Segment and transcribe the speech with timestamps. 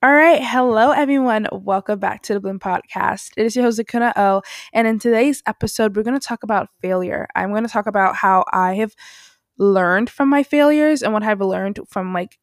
[0.00, 1.48] All right, hello everyone.
[1.50, 3.32] Welcome back to the Bloom Podcast.
[3.36, 6.68] It is your host Akunna O, and in today's episode, we're going to talk about
[6.80, 7.26] failure.
[7.34, 8.94] I'm going to talk about how I have
[9.58, 12.38] learned from my failures and what I've learned from like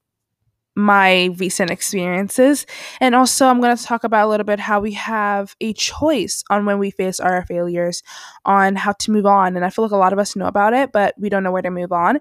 [0.75, 2.65] my recent experiences,
[2.99, 6.43] and also I'm going to talk about a little bit how we have a choice
[6.49, 8.03] on when we face our failures,
[8.43, 9.55] on how to move on.
[9.55, 11.53] And I feel like a lot of us know about it, but we don't know
[11.53, 12.19] where to move on.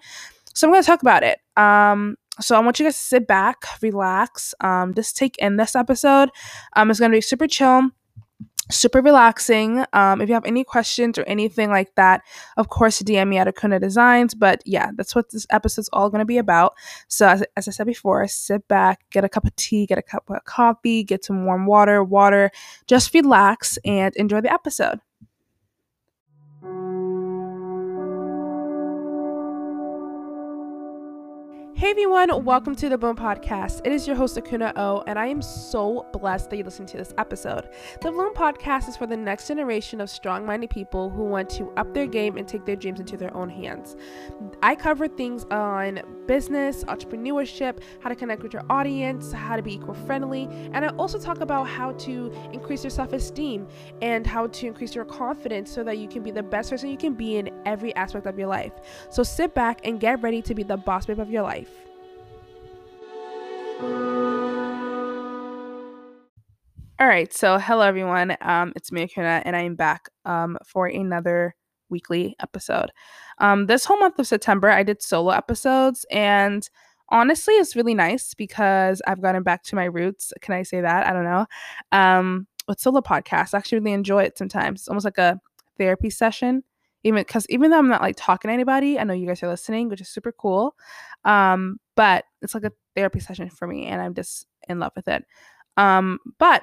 [0.55, 1.41] So I'm going to talk about it.
[1.57, 5.77] Um, so I want you guys to sit back, relax, um, just take in this
[5.77, 6.31] episode.
[6.75, 7.91] Um, it's gonna be super chill,
[8.71, 9.85] super relaxing.
[9.93, 12.23] Um, if you have any questions or anything like that,
[12.57, 14.35] of course, DM me at Akunna Designs.
[14.35, 16.75] But yeah, that's what this episode's all gonna be about.
[17.09, 20.03] So as, as I said before, sit back, get a cup of tea, get a
[20.03, 22.51] cup of coffee, get some warm water, water.
[22.87, 25.01] Just relax and enjoy the episode.
[31.85, 33.83] Hey everyone, welcome to the Bloom Podcast.
[33.85, 36.97] It is your host Akunna O, and I am so blessed that you listened to
[36.97, 37.69] this episode.
[38.01, 41.93] The Bloom Podcast is for the next generation of strong-minded people who want to up
[41.93, 43.97] their game and take their dreams into their own hands.
[44.63, 49.75] I cover things on business, entrepreneurship, how to connect with your audience, how to be
[49.75, 53.69] eco-friendly, and I also talk about how to increase your self-esteem
[54.01, 56.97] and how to increase your confidence so that you can be the best person you
[56.97, 58.73] can be in every aspect of your life.
[59.11, 61.74] So sit back and get ready to be the boss babe of your life.
[67.01, 68.37] All right, so hello everyone.
[68.41, 71.55] Um, it's me, Akunna, and I am back um, for another
[71.91, 72.91] weekly episode.
[73.39, 76.69] Um, this whole month of September, I did solo episodes, and
[77.09, 80.33] honestly, it's really nice because I've gotten back to my roots.
[80.41, 81.07] Can I say that?
[81.07, 81.47] I don't know.
[81.93, 84.83] Um, with solo podcasts, I actually really enjoy it sometimes.
[84.83, 85.41] It's almost like a
[85.77, 86.63] therapy session
[87.05, 89.49] even because even though I'm not like talking to anybody, I know you guys are
[89.49, 90.75] listening, which is super cool.
[91.25, 95.09] Um, but it's like a therapy session for me, and I'm just in love with
[95.09, 95.25] it.
[95.77, 96.63] Um, but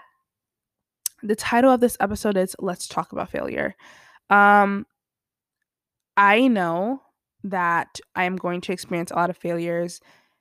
[1.23, 3.75] the title of this episode is "Let's Talk About Failure."
[4.29, 4.85] Um,
[6.17, 7.01] I know
[7.43, 9.99] that I am going to experience a lot of failures,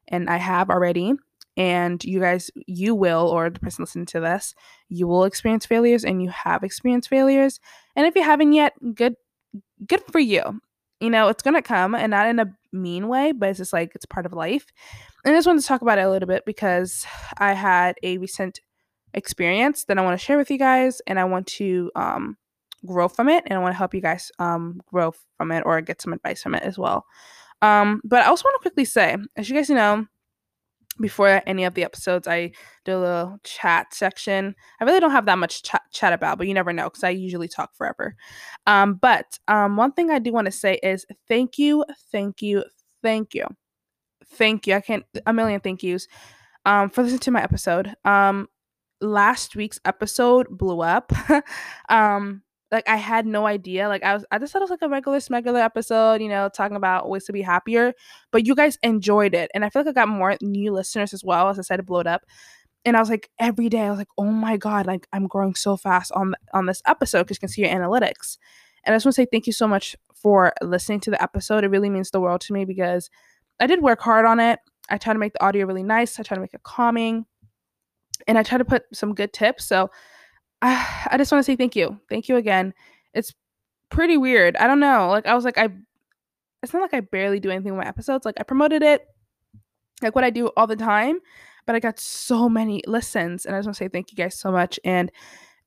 [0.08, 1.14] and I have already.
[1.56, 4.54] And you guys, you will, or the person listening to this,
[4.88, 7.60] you will experience failures, and you have experienced failures.
[7.96, 9.16] And if you haven't yet, good
[9.86, 10.60] good for you.
[11.00, 13.92] You know, it's gonna come and not in a mean way, but it's just like
[13.94, 14.66] it's part of life.
[15.24, 17.06] And I just wanted to talk about it a little bit because
[17.38, 18.60] I had a recent
[19.14, 22.36] experience that I want to share with you guys and I want to um
[22.86, 25.80] grow from it and I want to help you guys um grow from it or
[25.80, 27.04] get some advice from it as well.
[27.62, 30.06] Um, but I also want to quickly say, as you guys know,
[31.00, 32.52] before any of the episodes, I
[32.84, 34.54] do a little chat section.
[34.80, 37.10] I really don't have that much ch- chat about, but you never know because I
[37.10, 38.14] usually talk forever.
[38.66, 42.64] Um, but um, one thing I do want to say is thank you, thank you,
[43.02, 43.46] thank you,
[44.32, 44.74] thank you.
[44.74, 46.06] I can't a million thank yous
[46.64, 47.94] um, for listening to my episode.
[48.04, 48.48] Um,
[49.00, 51.12] last week's episode blew up.
[51.88, 53.88] um, like I had no idea.
[53.88, 56.48] Like I was I just thought it was like a regular smegular episode, you know,
[56.48, 57.92] talking about ways to be happier.
[58.30, 59.50] But you guys enjoyed it.
[59.54, 61.48] And I feel like I got more new listeners as well.
[61.48, 62.22] As I said, it blew up.
[62.84, 65.54] And I was like, every day, I was like, oh my God, like I'm growing
[65.54, 68.38] so fast on on this episode because you can see your analytics.
[68.84, 71.64] And I just want to say thank you so much for listening to the episode.
[71.64, 73.10] It really means the world to me because
[73.60, 74.58] I did work hard on it.
[74.88, 76.18] I tried to make the audio really nice.
[76.18, 77.26] I tried to make it calming.
[78.26, 79.64] And I tried to put some good tips.
[79.64, 79.90] So
[80.62, 82.00] I, I just want to say thank you.
[82.08, 82.74] Thank you again.
[83.14, 83.34] It's
[83.90, 84.56] pretty weird.
[84.56, 85.08] I don't know.
[85.08, 85.68] Like I was like I
[86.62, 88.24] it's not like I barely do anything with my episodes.
[88.24, 89.06] Like I promoted it
[90.02, 91.18] like what I do all the time,
[91.66, 94.38] but I got so many listens and I just want to say thank you guys
[94.38, 95.10] so much and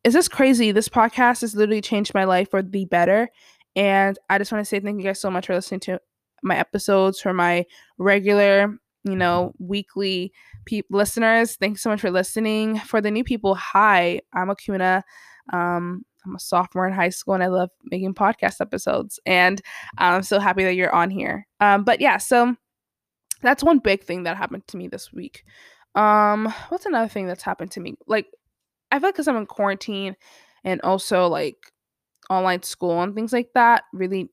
[0.03, 0.71] is this crazy?
[0.71, 3.29] This podcast has literally changed my life for the better.
[3.75, 5.99] And I just want to say thank you guys so much for listening to
[6.43, 7.65] my episodes, for my
[7.97, 10.31] regular you know, weekly
[10.65, 11.55] pe- listeners.
[11.55, 12.79] Thanks so much for listening.
[12.79, 15.03] For the new people, hi, I'm Akunna.
[15.51, 19.19] Um, I'm a sophomore in high school and I love making podcast episodes.
[19.25, 19.61] And
[19.97, 21.45] I'm so happy that you're on here.
[21.59, 22.55] Um, but yeah, so
[23.41, 25.43] that's one big thing that happened to me this week.
[25.95, 27.95] Um, what's another thing that's happened to me?
[28.07, 28.27] Like,
[28.89, 30.15] I feel like because I'm in quarantine
[30.63, 31.57] and also like
[32.29, 34.29] online school and things like that, really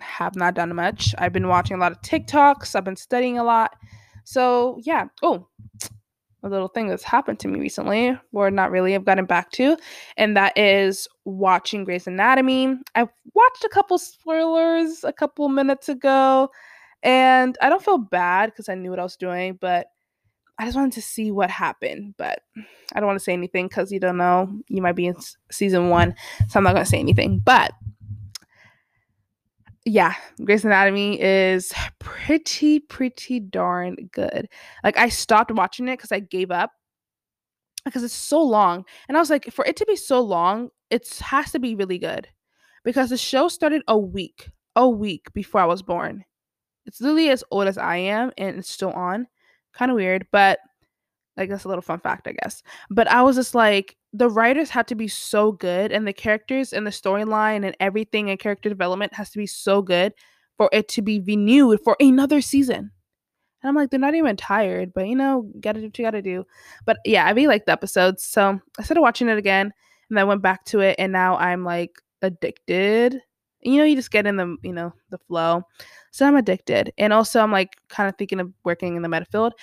[0.00, 1.14] have not done much.
[1.18, 3.74] I've been watching a lot of TikToks, I've been studying a lot.
[4.24, 5.06] So, yeah.
[5.22, 5.48] Oh,
[6.42, 9.76] a little thing that's happened to me recently, or not really, I've gotten back to,
[10.16, 12.76] and that is watching Grey's Anatomy.
[12.94, 16.50] I watched a couple spoilers a couple minutes ago,
[17.02, 19.86] and I don't feel bad because I knew what I was doing, but
[20.58, 22.14] I just wanted to see what happened.
[22.18, 22.40] But
[22.94, 24.48] I don't want to say anything because you don't know.
[24.68, 25.16] You might be in
[25.50, 26.14] season one,
[26.48, 27.40] so I'm not going to say anything.
[27.42, 27.72] But
[29.84, 34.48] yeah, Grey's Anatomy is pretty, pretty darn good.
[34.82, 36.70] Like I stopped watching it because I gave up
[37.84, 38.84] because it's so long.
[39.08, 41.98] And I was like, for it to be so long, it has to be really
[41.98, 42.28] good
[42.82, 46.24] because the show started a week, a week before I was born.
[46.86, 49.26] It's literally as old as I am and it's still on.
[49.74, 50.60] Kind of weird, but
[51.36, 52.62] like that's a little fun fact, I guess.
[52.90, 56.72] But I was just like, the writers had to be so good, and the characters
[56.72, 60.14] and the storyline and everything and character development has to be so good
[60.56, 62.92] for it to be renewed for another season.
[63.60, 66.22] And I'm like, they're not even tired, but you know, gotta do what you gotta
[66.22, 66.46] do.
[66.84, 68.22] But yeah, I really liked the episodes.
[68.22, 69.72] So I started watching it again
[70.10, 73.20] and I went back to it and now I'm like addicted.
[73.62, 75.62] You know, you just get in the, you know, the flow.
[76.12, 76.92] So I'm addicted.
[76.98, 79.54] And also I'm like kind of thinking of working in the med field.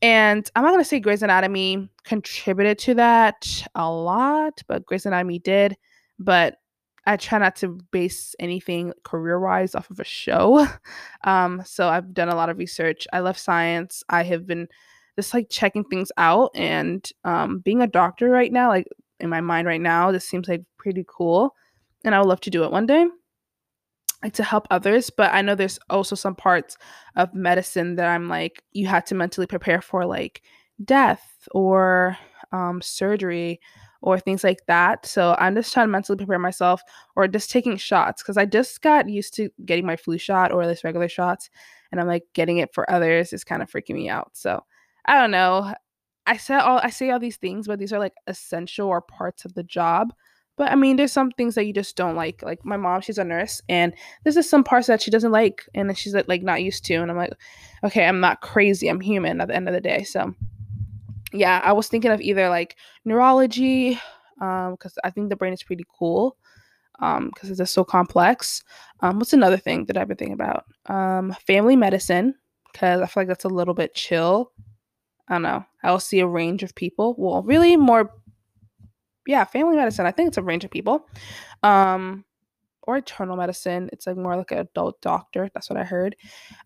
[0.00, 5.38] And I'm not gonna say Grey's Anatomy contributed to that a lot, but Grey's Anatomy
[5.40, 5.76] did.
[6.18, 6.58] But
[7.06, 10.66] I try not to base anything career wise off of a show.
[11.24, 13.06] Um, so I've done a lot of research.
[13.12, 14.04] I love science.
[14.08, 14.68] I have been
[15.16, 18.86] just like checking things out and um, being a doctor right now, like
[19.18, 21.56] in my mind right now, this seems like pretty cool.
[22.04, 23.08] And I would love to do it one day
[24.22, 26.76] like to help others but i know there's also some parts
[27.16, 30.42] of medicine that i'm like you have to mentally prepare for like
[30.84, 32.16] death or
[32.52, 33.60] um, surgery
[34.00, 35.04] or things like that.
[35.06, 36.82] So i'm just trying to mentally prepare myself
[37.16, 40.66] or just taking shots because i just got used to getting my flu shot or
[40.66, 41.50] this regular shots
[41.90, 44.30] and i'm like getting it for others is kind of freaking me out.
[44.34, 44.64] So
[45.06, 45.74] i don't know.
[46.26, 49.44] I said all i say all these things but these are like essential or parts
[49.44, 50.12] of the job
[50.58, 52.42] but I mean, there's some things that you just don't like.
[52.42, 55.64] Like my mom, she's a nurse, and there's just some parts that she doesn't like,
[55.74, 56.96] and she's like not used to.
[56.96, 57.32] And I'm like,
[57.84, 58.88] okay, I'm not crazy.
[58.88, 60.02] I'm human at the end of the day.
[60.02, 60.34] So
[61.32, 64.00] yeah, I was thinking of either like neurology,
[64.40, 66.36] um, because I think the brain is pretty cool,
[67.00, 68.62] um, because it's just so complex.
[69.00, 70.64] Um, what's another thing that I've been thinking about?
[70.86, 72.34] Um, family medicine,
[72.72, 74.52] because I feel like that's a little bit chill.
[75.28, 75.64] I don't know.
[75.84, 77.14] I'll see a range of people.
[77.18, 78.10] Well, really more
[79.28, 80.06] yeah, family medicine.
[80.06, 81.06] I think it's a range of people.
[81.62, 82.24] Um,
[82.82, 83.90] or internal medicine.
[83.92, 85.50] It's like more like an adult doctor.
[85.52, 86.16] That's what I heard.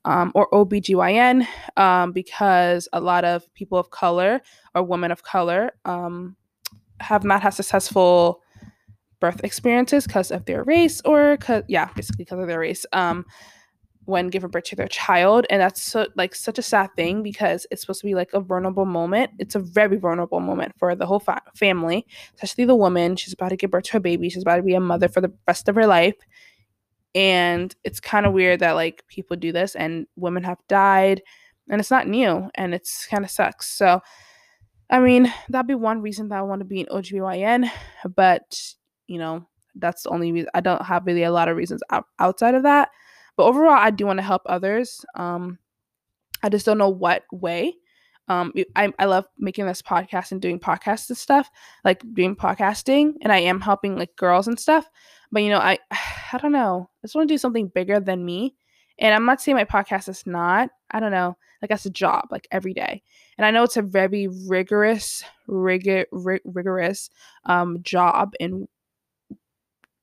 [0.05, 1.45] Um, or OBGYN,
[1.77, 4.41] um, because a lot of people of color
[4.73, 6.37] or women of color um,
[7.01, 8.41] have not had successful
[9.19, 12.87] birth experiences because of their race or, cause, yeah, basically because of their race.
[12.93, 13.27] Um,
[14.05, 17.67] when giving birth to their child and that's so, like such a sad thing because
[17.71, 19.31] it's supposed to be like a vulnerable moment.
[19.39, 23.17] It's a very vulnerable moment for the whole fa- family especially the woman.
[23.17, 24.29] She's about to give birth to a baby.
[24.29, 26.17] She's about to be a mother for the rest of her life.
[27.15, 31.23] And it's kind of weird that like people do this and women have died
[31.69, 33.69] and it's not new and it's kind of sucks.
[33.69, 34.01] So
[34.93, 37.69] i mean that'd be one reason that i want to be an OBGYN
[38.15, 38.61] but
[39.09, 39.45] you know
[39.77, 41.83] that's the only reason i don't have really a lot of reasons
[42.19, 42.91] outside of that
[43.43, 45.05] but overall, I do want to help others.
[45.17, 45.59] Um,
[46.45, 47.75] I just don't know what way.
[48.29, 51.51] Um, I, I love making this podcast and doing podcasts and stuff,
[51.85, 54.89] like doing podcasting, and I am helping like girls and stuff.
[55.33, 55.81] But you know, I
[56.33, 56.89] I don't know.
[56.89, 58.55] I just want to do something bigger than me.
[59.01, 60.71] And I'm not saying my podcast is not.
[60.93, 61.37] I don't know.
[61.61, 63.03] Like that's a job, like every day.
[63.39, 67.11] And I know it's a very rigorous, rigor, rig- rigorous
[67.47, 68.69] um, job in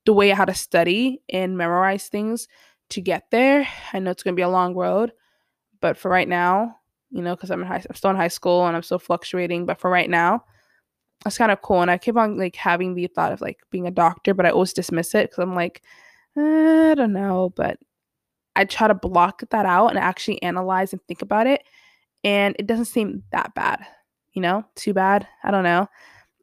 [0.05, 2.49] the way how to study and memorize things
[2.89, 3.67] to get there.
[3.93, 5.11] I know it's going to be a long road,
[5.81, 6.75] but for right now,
[7.11, 9.65] you know, because I'm in high, I'm still in high school and I'm still fluctuating.
[9.65, 10.43] But for right now,
[11.23, 11.81] that's kind of cool.
[11.81, 14.51] And I keep on like having the thought of like being a doctor, but I
[14.51, 15.81] always dismiss it because I'm like,
[16.37, 17.51] eh, I don't know.
[17.55, 17.79] But
[18.55, 21.63] I try to block that out and actually analyze and think about it,
[22.23, 23.85] and it doesn't seem that bad.
[24.33, 25.27] You know, too bad.
[25.43, 25.87] I don't know.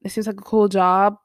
[0.02, 1.18] It seems like a cool job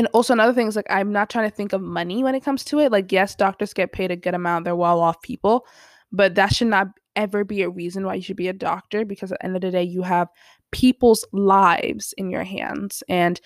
[0.00, 2.42] and also another thing is like I'm not trying to think of money when it
[2.42, 2.90] comes to it.
[2.90, 5.66] Like yes, doctors get paid a good amount; they're well off people,
[6.10, 9.30] but that should not ever be a reason why you should be a doctor because
[9.30, 10.28] at the end of the day, you have
[10.70, 13.02] people's lives in your hands.
[13.10, 13.38] And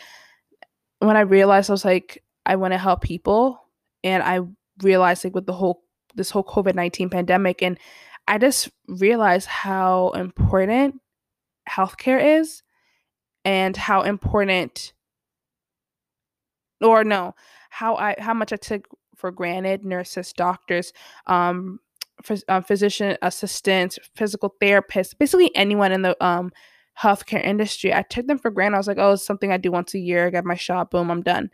[1.00, 3.58] when I realized, I was like, I want to help people,
[4.04, 4.38] and I
[4.80, 5.82] realized like with the whole
[6.14, 7.80] this whole COVID nineteen pandemic, and
[8.28, 11.00] I just realized how important
[11.68, 12.62] healthcare is,
[13.44, 14.92] and how important
[16.84, 17.34] or no,
[17.70, 20.92] how I how much I took for granted nurses, doctors,
[21.26, 21.80] um,
[22.22, 26.52] phys- uh, physician assistants, physical therapists, basically anyone in the um
[27.00, 27.92] healthcare industry.
[27.92, 28.76] I took them for granted.
[28.76, 30.26] I was like, oh, it's something I do once a year.
[30.26, 31.50] I get my shot, boom, I'm done.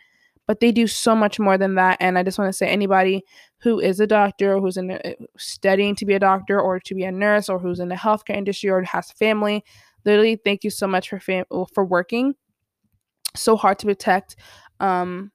[0.47, 1.97] But they do so much more than that.
[2.01, 3.25] And I just want to say, anybody
[3.59, 4.99] who is a doctor, who's in
[5.39, 8.37] studying to be a doctor, or to be a nurse, or who's in the healthcare
[8.37, 9.65] industry, or has family,
[10.05, 12.35] literally, thank you so much for fam- for working
[13.37, 14.37] so hard to protect
[14.81, 15.31] um,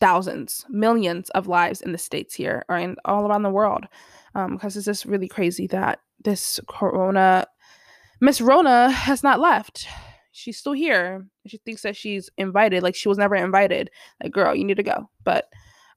[0.00, 3.86] thousands, millions of lives in the states here or in all around the world.
[4.34, 7.46] Um, because it's just really crazy that this corona,
[8.20, 9.86] Miss Rona has not left.
[10.32, 11.26] she's still here.
[11.46, 13.90] She thinks that she's invited, like she was never invited.
[14.22, 15.08] Like, girl, you need to go.
[15.22, 15.46] But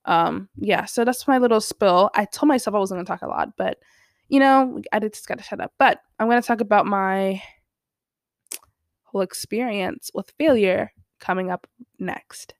[0.05, 2.11] um, yeah, so that's my little spill.
[2.13, 3.79] I told myself I wasn't gonna talk a lot, but
[4.27, 5.73] you know, I just gotta shut up.
[5.79, 7.41] But I'm gonna talk about my
[9.03, 11.67] whole experience with failure coming up
[11.99, 12.53] next.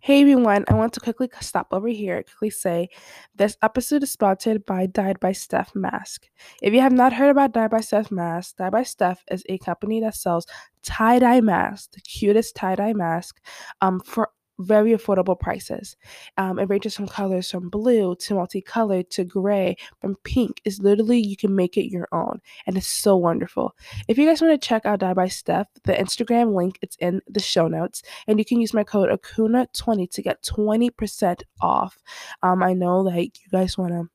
[0.00, 2.88] Hey everyone, I want to quickly stop over here quickly say
[3.34, 6.28] this episode is sponsored by Dyed by Steph Mask.
[6.62, 9.58] If you have not heard about Dyed by Steph Mask, Dyed by Steph is a
[9.58, 10.46] company that sells
[10.84, 13.40] tie-dye masks, the cutest tie-dye mask,
[13.80, 15.96] um, for very affordable prices.
[16.36, 20.60] Um, it ranges from colors from blue to multicolored to gray, from pink.
[20.64, 23.74] It's literally you can make it your own, and it's so wonderful.
[24.08, 27.20] If you guys want to check out Dyed by Steph, the Instagram link it's in
[27.28, 31.98] the show notes, and you can use my code Akunna20 to get 20% off.
[32.42, 34.08] Um, I know like you guys want to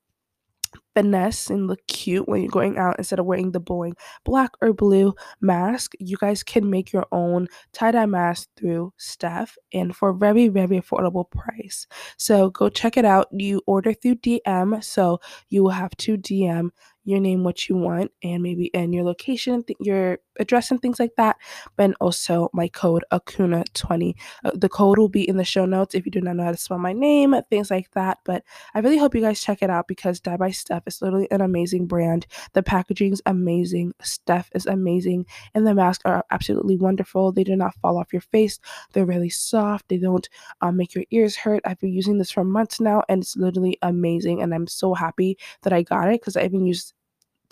[0.96, 4.74] finesse and look cute when you're going out instead of wearing the boring black or
[4.74, 5.94] blue mask.
[6.00, 10.80] You guys can make your own tie-dye mask through Steph and for a very, very
[10.80, 11.88] affordable price.
[12.18, 13.28] So go check it out.
[13.32, 15.20] You order through DM, so
[15.50, 16.70] you will have to DM
[17.06, 21.00] your name, what you want, and maybe and your location, th- your address, and things
[21.00, 21.38] like that.
[21.76, 24.16] But also my code Akunna20.
[24.44, 26.52] Uh, the code will be in the show notes if you do not know how
[26.52, 28.20] to spell my name, things like that.
[28.24, 28.44] But
[28.74, 31.42] I really hope you guys check it out because Dyed by Steph is literally an
[31.42, 32.26] amazing brand.
[32.54, 37.32] The packaging is amazing, Steph is amazing, and the masks are absolutely wonderful.
[37.32, 38.60] They do not fall off your face.
[38.94, 39.90] They're really soft.
[39.90, 40.28] They don't
[40.62, 41.62] um, make your ears hurt.
[41.66, 44.42] I've been using this for months now, and it's literally amazing.
[44.42, 46.93] And I'm so happy that I got it because I even used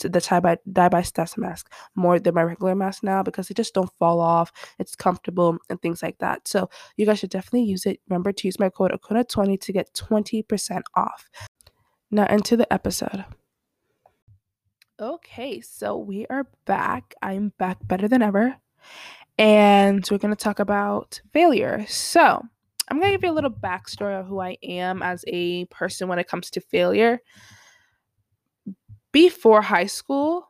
[0.10, 3.54] the tie by Dyed by Steph mask more than my regular mask now because they
[3.54, 4.52] just don't fall off.
[4.80, 6.48] It's comfortable and things like that.
[6.48, 8.00] So you guys should definitely use it.
[8.10, 11.30] Remember to use my code Akunna20 to get 20% off.
[12.10, 13.26] Now into the episode.
[15.00, 17.16] Okay, so we are back.
[17.22, 18.56] I'm back better than ever.
[19.38, 21.86] And we're going to talk about failure.
[21.88, 22.44] So,
[22.88, 26.08] I'm going to give you a little backstory of who I am as a person
[26.08, 27.22] when it comes to failure
[29.12, 30.50] before high school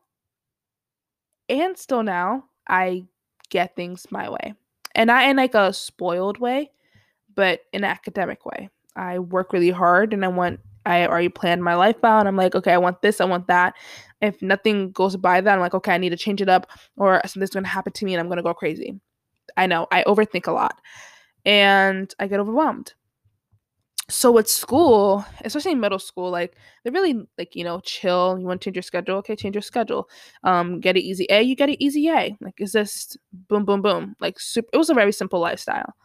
[1.49, 3.05] and still now, I
[3.49, 4.53] get things my way.
[4.95, 6.71] And not in like a spoiled way,
[7.35, 8.69] but in an academic way.
[8.95, 12.21] I work really hard and I want I already planned my life out.
[12.21, 13.75] And I'm like, okay, I want this, I want that.
[14.21, 17.21] If nothing goes by that, I'm like, okay, I need to change it up or
[17.25, 18.99] something's gonna happen to me and I'm gonna go crazy.
[19.57, 20.79] I know, I overthink a lot
[21.45, 22.93] and I get overwhelmed
[24.11, 28.37] so at school, especially in middle school, like they're really like you know chill.
[28.39, 29.17] You want to change your schedule?
[29.17, 30.09] Okay, change your schedule.
[30.43, 32.35] Um, get it easy A, you get it easy A.
[32.41, 34.15] Like is this boom, boom, boom?
[34.19, 35.95] Like super, it was a very simple lifestyle.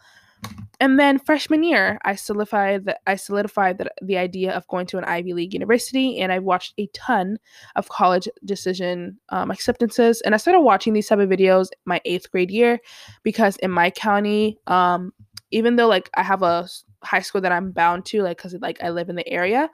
[0.79, 4.99] And then freshman year, I solidified that I solidified that the idea of going to
[4.99, 7.39] an Ivy League university, and I watched a ton
[7.77, 12.31] of college decision um, acceptances, and I started watching these type of videos my eighth
[12.31, 12.79] grade year
[13.23, 15.13] because in my county, um,
[15.51, 16.69] even though like I have a
[17.03, 19.71] high school that I'm bound to, like because like I live in the area,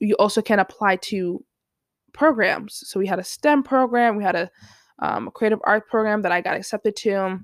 [0.00, 1.44] you also can apply to
[2.12, 2.82] programs.
[2.86, 4.50] So we had a STEM program, we had a,
[5.00, 7.40] um, a creative art program that I got accepted to.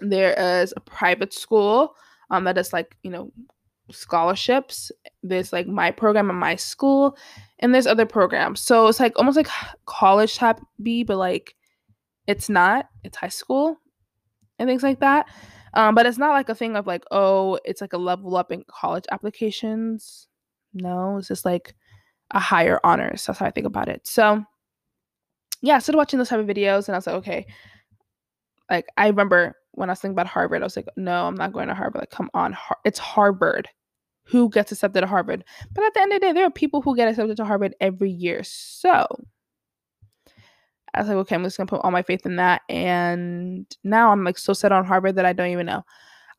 [0.00, 1.94] There is a private school
[2.30, 3.32] um, that is like you know
[3.90, 4.90] scholarships.
[5.22, 7.16] There's like my program and my school,
[7.58, 8.60] and there's other programs.
[8.60, 9.48] So it's like almost like
[9.86, 11.54] college type B, but like
[12.26, 12.88] it's not.
[13.04, 13.78] It's high school
[14.58, 15.28] and things like that.
[15.74, 18.52] Um, but it's not like a thing of like, oh, it's like a level up
[18.52, 20.28] in college applications.
[20.74, 21.74] No, it's just like
[22.30, 23.26] a higher honors.
[23.26, 24.06] That's how I think about it.
[24.06, 24.44] So
[25.62, 27.46] yeah, I started watching those type of videos and I was like, okay.
[28.70, 31.52] Like I remember when I was thinking about Harvard, I was like, no, I'm not
[31.52, 32.00] going to Harvard.
[32.02, 33.68] Like, come on, Har- it's Harvard.
[34.24, 35.44] Who gets accepted to Harvard?
[35.72, 37.74] But at the end of the day, there are people who get accepted to Harvard
[37.80, 38.42] every year.
[38.44, 39.06] So
[40.94, 42.62] I was like, okay, I'm just gonna put all my faith in that.
[42.68, 45.84] And now I'm like so set on Harvard that I don't even know.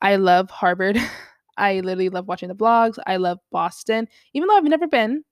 [0.00, 0.98] I love Harvard.
[1.56, 2.98] I literally love watching the blogs.
[3.06, 5.24] I love Boston, even though I've never been.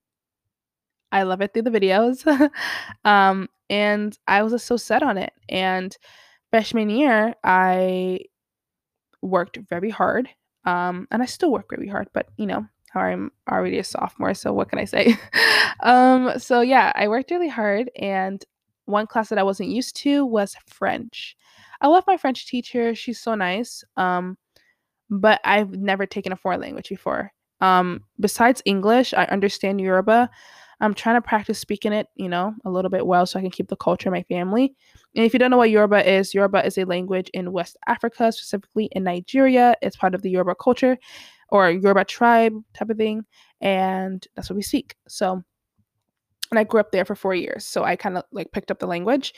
[1.10, 2.26] I love it through the videos.
[3.04, 5.32] um, and I was just so set on it.
[5.48, 5.96] And
[6.50, 8.20] freshman year, I
[9.20, 10.28] worked very hard.
[10.64, 14.52] Um, and I still work very hard, but you know, I'm already a sophomore, so
[14.52, 15.16] what can I say?
[15.80, 18.44] um, so yeah, I worked really hard and
[18.86, 21.36] one class that I wasn't used to was French.
[21.80, 22.94] I love my French teacher.
[22.94, 23.84] She's so nice.
[23.96, 24.36] Um,
[25.10, 27.32] but I've never taken a foreign language before.
[27.60, 30.30] Um, besides English, I understand Yoruba.
[30.80, 33.52] I'm trying to practice speaking it, you know, a little bit well so I can
[33.52, 34.74] keep the culture in my family.
[35.14, 38.32] And if you don't know what Yoruba is, Yoruba is a language in West Africa,
[38.32, 39.76] specifically in Nigeria.
[39.80, 40.98] It's part of the Yoruba culture
[41.50, 43.24] or Yoruba tribe type of thing.
[43.60, 44.96] And that's what we speak.
[45.06, 45.44] So
[46.52, 47.64] and I grew up there for four years.
[47.64, 49.32] So I kind of like picked up the language.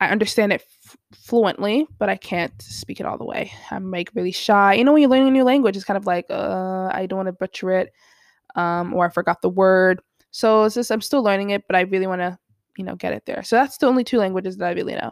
[0.00, 3.52] I understand it f- fluently, but I can't speak it all the way.
[3.70, 4.74] I'm like really shy.
[4.74, 7.16] You know, when you're learning a new language, it's kind of like, uh, I don't
[7.18, 7.92] want to butcher it,
[8.54, 10.00] um, or I forgot the word.
[10.30, 12.38] So it's just I'm still learning it, but I really want to,
[12.76, 13.42] you know, get it there.
[13.42, 15.10] So that's the only two languages that I really know.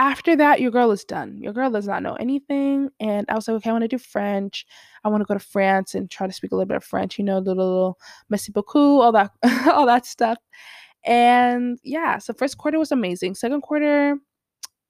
[0.00, 1.36] After that, your girl is done.
[1.42, 2.88] Your girl does not know anything.
[3.00, 4.64] And I was like, okay, I want to do French.
[5.04, 7.18] I want to go to France and try to speak a little bit of French,
[7.18, 7.98] you know, the little
[8.30, 9.30] merci beaucoup, all that
[9.70, 10.38] all that stuff.
[11.04, 13.34] And yeah, so first quarter was amazing.
[13.34, 14.16] Second quarter,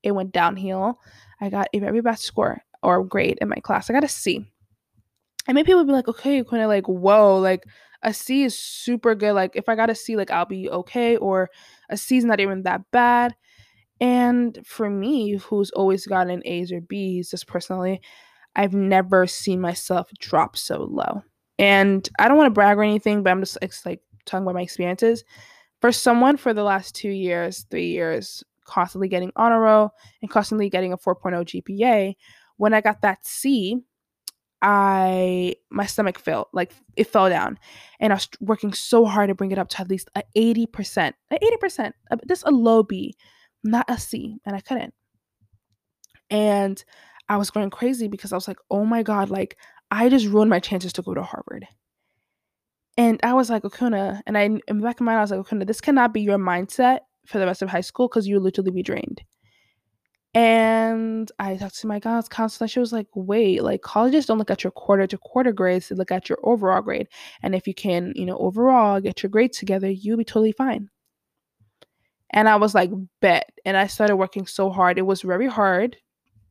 [0.04, 1.00] it went downhill.
[1.40, 3.90] I got a very bad score or grade in my class.
[3.90, 4.46] I got a C.
[5.48, 7.64] And maybe people would be like, okay, you're kind of like, whoa, like
[8.04, 9.32] a C is super good.
[9.32, 11.50] Like if I got a C, like I'll be okay, or
[11.88, 13.34] a C is not even that bad.
[14.00, 18.00] And for me, who's always gotten A's or B's, just personally,
[18.56, 21.22] I've never seen myself drop so low.
[21.58, 24.62] And I don't want to brag or anything, but I'm just like talking about my
[24.62, 25.24] experiences.
[25.80, 29.90] For someone for the last two years, three years, constantly getting honor roll
[30.22, 32.14] and constantly getting a 4.0 GPA,
[32.56, 33.82] when I got that C,
[34.62, 37.58] I my stomach fell like it fell down,
[37.98, 41.14] and I was working so hard to bring it up to at least a 80%,
[41.30, 41.92] a 80%,
[42.28, 43.16] just a low B,
[43.62, 44.94] not a C, and I couldn't.
[46.30, 46.82] And
[47.28, 49.56] I was going crazy because I was like, oh my god, like
[49.90, 51.66] I just ruined my chances to go to Harvard.
[52.96, 55.30] And I was like, Okuna, and I in the back of my mind, I was
[55.30, 58.38] like, Okuna, this cannot be your mindset for the rest of high school because you
[58.38, 59.22] literally be drained.
[60.32, 62.68] And I talked to my guidance counselor.
[62.68, 65.96] She was like, wait, like colleges don't look at your quarter to quarter grades, they
[65.96, 67.08] look at your overall grade.
[67.42, 70.88] And if you can, you know, overall get your grades together, you'll be totally fine.
[72.30, 73.50] And I was like, bet.
[73.64, 74.98] And I started working so hard.
[74.98, 75.96] It was very hard,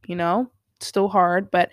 [0.08, 1.70] you know, still hard, but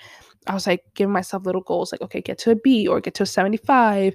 [0.47, 3.15] I was like giving myself little goals like, okay, get to a B or get
[3.15, 4.15] to a 75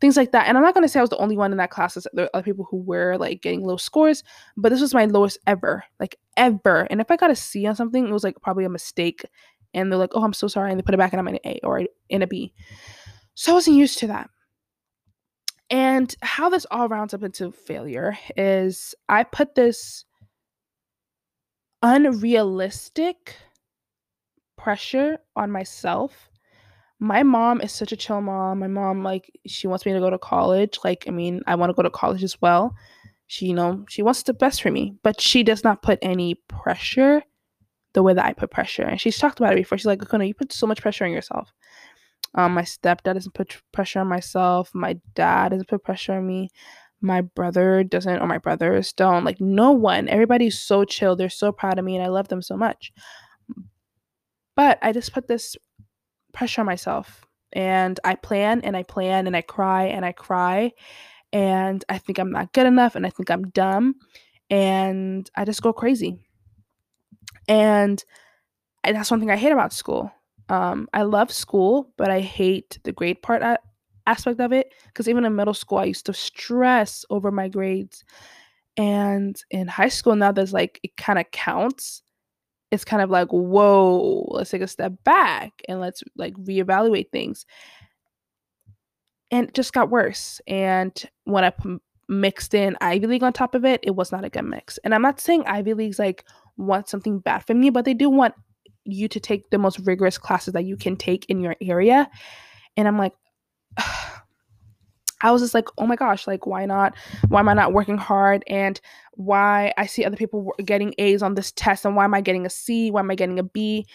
[0.00, 0.46] things like that.
[0.46, 1.96] And I'm not going to say I was the only one in that class.
[2.12, 4.22] There are other people who were like getting low scores,
[4.56, 6.86] but this was my lowest ever, like ever.
[6.90, 9.24] And if I got a C on something, it was like probably a mistake.
[9.74, 10.70] And they're like, oh, I'm so sorry.
[10.70, 12.52] And they put it back and I'm in an A or in a B.
[13.34, 14.30] So I wasn't used to that.
[15.68, 20.04] And how this all rounds up into failure is I put this
[21.82, 23.36] unrealistic
[24.56, 26.30] pressure on myself
[26.98, 28.58] my mom is such a chill mom.
[28.58, 30.78] My mom, like, she wants me to go to college.
[30.82, 32.74] Like, I mean, I want to go to college as well.
[33.26, 36.36] She, you know, she wants the best for me, but she does not put any
[36.48, 37.22] pressure
[37.92, 38.84] the way that I put pressure.
[38.84, 39.76] And she's talked about it before.
[39.76, 41.52] She's like, Akunna, you put so much pressure on yourself.
[42.36, 44.70] Um, my stepdad doesn't put pressure on myself.
[44.74, 46.50] My dad doesn't put pressure on me.
[47.00, 49.24] My brother doesn't, or my brothers don't.
[49.24, 50.08] Like, no one.
[50.08, 51.16] Everybody's so chill.
[51.16, 52.92] They're so proud of me, and I love them so much.
[54.54, 55.56] But I just put this
[56.32, 60.72] pressure on myself and I plan and I plan and I cry and I cry
[61.32, 63.94] and I think I'm not good enough and I think I'm dumb
[64.50, 66.18] and I just go crazy.
[67.48, 68.02] And,
[68.84, 70.12] and that's one thing I hate about school.
[70.48, 73.42] Um, I love school, but I hate the grade part
[74.06, 78.04] aspect of it because even in middle school, I used to stress over my grades.
[78.76, 82.02] And in high school now, there's like it kind of counts
[82.70, 87.46] it's kind of like, whoa, let's take a step back and let's like reevaluate things.
[89.30, 90.40] And it just got worse.
[90.46, 90.92] And
[91.24, 91.78] when I p-
[92.08, 94.78] mixed in Ivy League on top of it, it was not a good mix.
[94.78, 96.24] And I'm not saying Ivy League's like
[96.56, 98.34] want something bad for me, but they do want
[98.86, 102.08] you to take the most rigorous classes that you can take in your area.
[102.76, 103.12] And I'm like,
[105.22, 106.94] I was just like, oh my gosh, like, why not?
[107.28, 108.44] Why am I not working hard?
[108.48, 108.78] And
[109.12, 112.44] why I see other people getting A's on this test, and why am I getting
[112.44, 112.90] a C?
[112.90, 113.86] Why am I getting a B?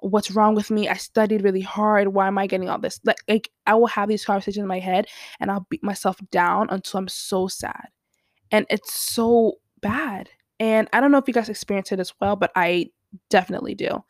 [0.00, 0.88] What's wrong with me?
[0.88, 2.08] I studied really hard.
[2.08, 2.98] Why am I getting all this?
[3.04, 5.06] Like, like I will have these conversations in my head,
[5.38, 7.88] and I'll beat myself down until I'm so sad,
[8.50, 10.30] and it's so bad.
[10.58, 12.90] And I don't know if you guys experience it as well, but I
[13.28, 14.02] definitely do.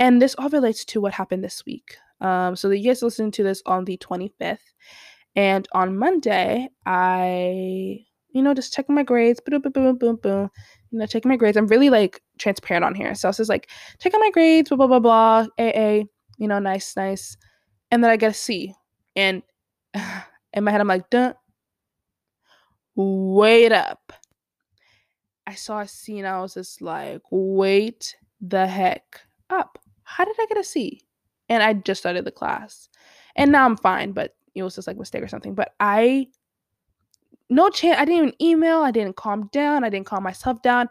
[0.00, 1.96] And this all relates to what happened this week.
[2.22, 4.58] Um, so you guys listening to this on the 25th.
[5.36, 10.50] And on Monday, I, you know, just checking my grades, boom, boom, boom, boom, boom,
[10.90, 11.56] you know, checking my grades.
[11.56, 13.14] I'm really like transparent on here.
[13.14, 16.04] So I was just like, checking my grades, blah, blah, blah, blah, AA,
[16.38, 17.36] you know, nice, nice.
[17.90, 18.74] And then I get a C.
[19.14, 19.42] And
[20.54, 21.34] in my head, I'm like, duh,
[22.96, 24.14] wait up.
[25.46, 29.79] I saw a C and I was just like, wait the heck up.
[30.10, 31.02] How did I get a C?
[31.48, 32.88] And I just started the class.
[33.36, 35.54] And now I'm fine, but it was just like mistake or something.
[35.54, 36.26] But I
[37.48, 40.88] no chance I didn't even email, I didn't calm down, I didn't calm myself down.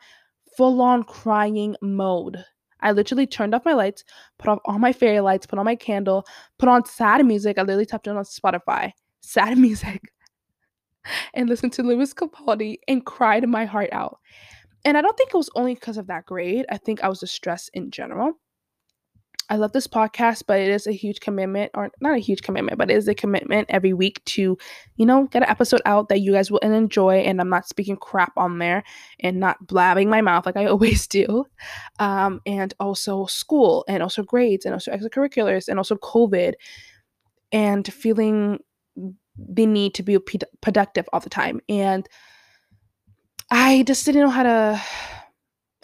[0.58, 2.44] Full on crying mode.
[2.82, 4.06] I literally turned off my lights,
[4.38, 6.26] put off all my fairy lights, put on my candle,
[6.58, 7.58] put on sad music.
[7.58, 10.14] I literally tapped in on Spotify, sad music,
[11.34, 14.20] and listened to Lewis Capaldi and cried my heart out.
[14.86, 16.66] And I don't think it was only because of that grade.
[16.70, 18.34] I think I was just stressed in general.
[19.52, 22.78] I love this podcast, but it is a huge commitment, or not a huge commitment,
[22.78, 24.58] but it is a commitment every week to,
[24.96, 27.16] you know, get an episode out that you guys will enjoy.
[27.18, 28.84] And I'm not speaking crap on there
[29.20, 31.46] and not blabbing my mouth like I always do.
[31.98, 36.54] Um, and also school, and also grades, and also extracurriculars, and also COVID,
[37.52, 38.60] and feeling
[38.96, 40.20] the need to be
[40.62, 41.60] productive all the time.
[41.68, 42.08] And
[43.50, 44.82] I just didn't know how to.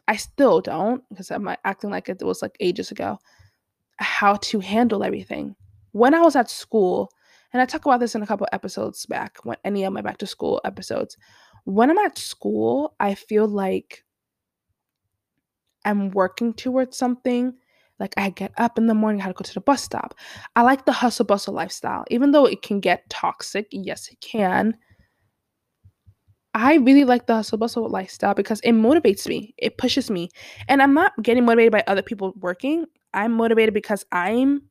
[0.08, 3.18] I still don't because I'm acting like it was like ages ago
[3.98, 5.56] how to handle everything.
[5.92, 7.12] When I was at school,
[7.54, 10.18] and I talk about this in a couple episodes back, when any of my back
[10.18, 11.18] to school episodes.
[11.64, 14.04] When I'm at school, I feel like
[15.86, 17.54] I'm working towards something.
[18.00, 20.16] Like I get up in the morning, I to go to the bus stop.
[20.56, 23.68] I like the hustle bustle lifestyle, even though it can get toxic.
[23.72, 24.76] Yes, it can.
[26.54, 29.54] I really like the hustle bustle lifestyle because it motivates me.
[29.58, 30.30] It pushes me.
[30.68, 32.86] And I'm not getting motivated by other people working.
[33.16, 34.64] I'm motivated because I'm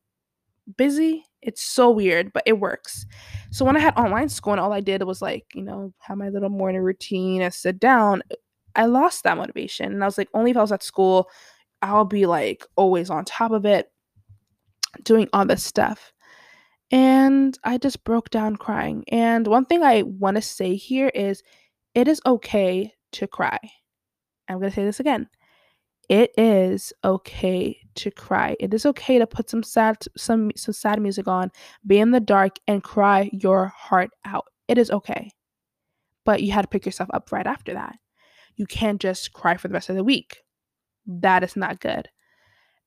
[0.77, 1.25] busy.
[1.43, 3.07] It's so weird, but it works.
[3.51, 6.19] So when I had online school and all I did was like, you know, have
[6.19, 8.23] my little morning routine and sit down,
[8.77, 9.93] I lost that motivation.
[9.93, 11.29] And I was like, only if I was at school,
[11.83, 13.91] I'll be like always on top of it,
[15.03, 16.13] doing all this stuff.
[16.91, 19.05] And I just broke down crying.
[19.09, 21.43] And one thing I want to say here is
[21.95, 23.59] it is okay to cry.
[24.49, 25.29] I'm going to say this again
[26.09, 28.57] it is okay to cry.
[28.61, 31.51] It is okay to put some sad some some sad music on,
[31.87, 34.47] be in the dark and cry your heart out.
[34.69, 35.31] It is okay.
[36.25, 37.97] But you had to pick yourself up right after that.
[38.57, 40.43] You can't just cry for the rest of the week.
[41.07, 42.09] That is not good.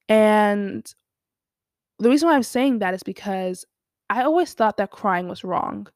[0.09, 0.85] And
[1.99, 3.65] the reason why I'm saying that is because
[4.09, 5.87] I always thought that crying was wrong.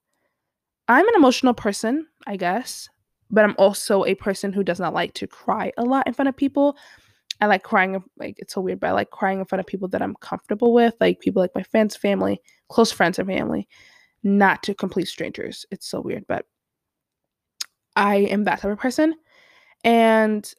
[0.88, 2.89] I'm an emotional person, I guess,
[3.29, 6.29] but I'm also a person who does not like to cry a lot in front
[6.29, 6.75] of people.
[7.41, 9.88] I like crying like it's so weird, but I like crying in front of people
[9.89, 13.67] that I'm comfortable with, like people like my friends, family, close friends and family,
[14.23, 15.65] not to complete strangers.
[15.71, 16.45] It's so weird, but
[17.95, 19.15] I am that type of person.
[19.84, 20.51] And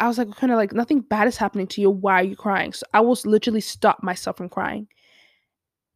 [0.00, 1.90] I was like, kind of like nothing bad is happening to you.
[1.90, 2.72] Why are you crying?
[2.72, 4.88] So I will literally stop myself from crying.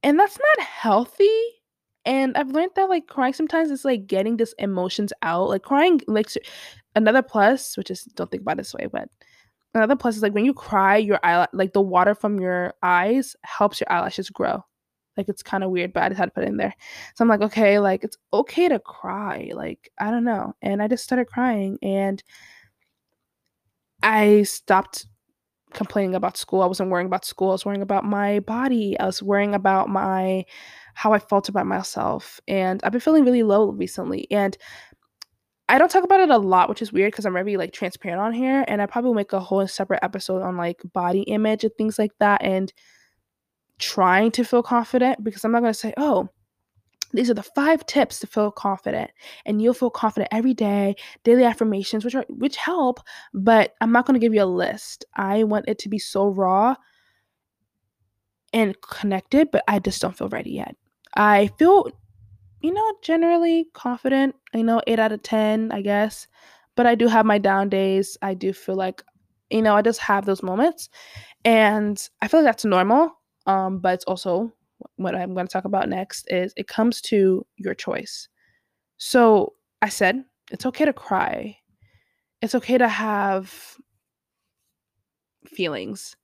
[0.05, 1.40] And that's not healthy.
[2.05, 5.48] And I've learned that like crying sometimes is like getting this emotions out.
[5.48, 6.29] Like crying, like
[6.94, 9.09] another plus, which is don't think about this way, but
[9.78, 13.37] another plus is like when you cry, your eye like the water from your eyes
[13.42, 14.64] helps your eyelashes grow.
[15.16, 16.74] Like it's kind of weird, but I just had to put it in there.
[17.14, 19.50] So I'm like, okay, like it's okay to cry.
[19.54, 20.54] Like, I don't know.
[20.62, 22.22] And I just started crying and
[24.02, 25.06] I stopped
[25.72, 26.62] complaining about school.
[26.62, 27.50] I wasn't worrying about school.
[27.50, 28.98] I was worrying about my body.
[28.98, 30.44] I was worrying about my
[30.94, 32.40] how I felt about myself.
[32.46, 34.30] And I've been feeling really low recently.
[34.30, 34.56] And
[35.68, 38.20] I don't talk about it a lot, which is weird because I'm very like transparent
[38.20, 41.72] on here, and I probably make a whole separate episode on like body image and
[41.79, 42.72] things like that, and
[43.79, 46.29] trying to feel confident because I'm not gonna say, oh,
[47.12, 49.11] these are the five tips to feel confident,
[49.46, 50.96] and you'll feel confident every day.
[51.22, 53.00] Daily affirmations, which are which help,
[53.33, 55.07] but I'm not gonna give you a list.
[55.14, 56.74] I want it to be so raw
[58.53, 60.77] and connected, but I just don't feel ready yet.
[61.16, 61.88] I feel
[62.64, 64.35] you know, generally confident.
[64.55, 66.27] You know, eight out of 10, I guess.
[66.77, 68.16] But I do have my down days.
[68.22, 69.03] I do feel like,
[69.50, 70.88] you know, I just have those moments.
[71.44, 73.20] And I feel like that's normal.
[73.46, 74.50] Um, but it's also
[74.96, 78.29] what I'm going to talk about next is it comes to your choice.
[78.96, 81.59] So I said, it's okay to cry.
[82.40, 83.77] It's okay to have
[85.46, 86.16] feelings.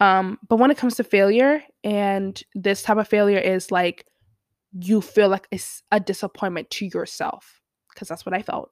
[0.00, 4.06] Um, but when it comes to failure, and this type of failure is like
[4.72, 7.60] you feel like it's a disappointment to yourself
[7.92, 8.70] because that's what I felt.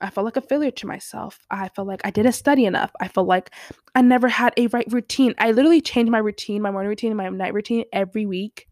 [0.00, 1.38] I felt like a failure to myself.
[1.50, 2.90] I felt like I didn't study enough.
[3.00, 3.50] I felt like
[3.94, 5.34] I never had a right routine.
[5.38, 8.68] I literally changed my routine, my morning routine, my night routine every week.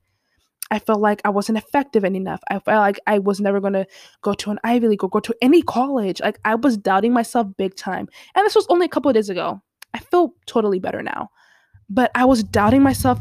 [0.71, 2.41] I felt like I wasn't effective enough.
[2.51, 3.87] I felt like I was never going to
[4.23, 6.21] go to an Ivy League or go to any college.
[6.21, 8.09] Like I was doubting myself big time.
[8.35, 9.63] And this was only a couple of days ago.
[9.95, 11.29] I feel totally better now.
[11.91, 13.21] But I was doubting myself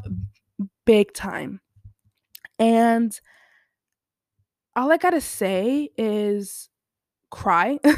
[0.86, 1.60] big time.
[2.62, 3.20] And
[4.76, 6.70] all I gotta say is
[7.32, 7.80] cry.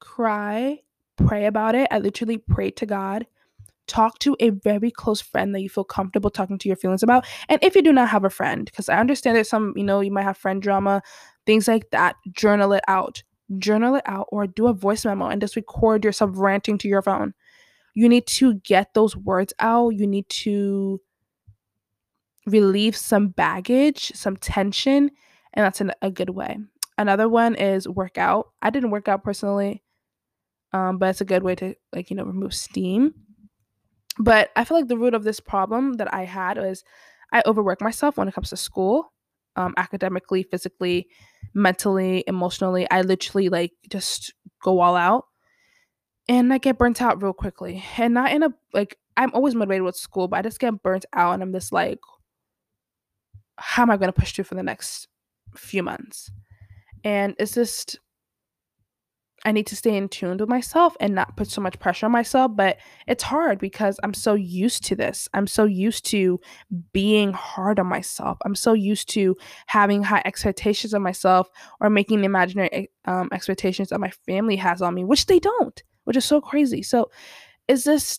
[0.00, 0.80] cry,
[1.16, 1.88] pray about it.
[1.90, 3.26] I literally pray to God.
[3.86, 7.24] Talk to a very close friend that you feel comfortable talking to your feelings about.
[7.48, 10.00] And if you do not have a friend, because I understand that some, you know,
[10.00, 11.00] you might have friend drama,
[11.46, 13.22] things like that, journal it out.
[13.56, 17.00] Journal it out or do a voice memo and just record yourself ranting to your
[17.00, 17.32] phone.
[17.94, 19.94] You need to get those words out.
[19.94, 21.00] You need to
[22.48, 25.10] relieve some baggage, some tension,
[25.54, 26.58] and that's in a good way.
[26.98, 28.48] another one is workout.
[28.60, 29.82] I didn't work out personally,
[30.72, 33.14] um, but it's a good way to like you know remove steam.
[34.18, 36.82] But I feel like the root of this problem that I had was
[37.32, 39.12] I overwork myself when it comes to school,
[39.56, 41.08] um, academically, physically,
[41.54, 42.90] mentally, emotionally.
[42.90, 45.24] I literally like just go all out,
[46.28, 47.82] and I get burnt out real quickly.
[47.96, 51.06] And not in a like I'm always motivated with school, but I just get burnt
[51.12, 51.98] out, and I'm just like,
[53.58, 55.08] how am I going to push through for the next
[55.54, 56.30] few months?
[57.04, 57.98] And it's just
[59.44, 62.12] I need to stay in tune with myself and not put so much pressure on
[62.12, 62.52] myself.
[62.54, 65.28] But it's hard because I'm so used to this.
[65.32, 66.40] I'm so used to
[66.92, 68.38] being hard on myself.
[68.44, 71.48] I'm so used to having high expectations of myself
[71.80, 75.82] or making the imaginary um, expectations that my family has on me, which they don't,
[76.04, 76.82] which is so crazy.
[76.82, 77.10] So
[77.68, 78.18] is this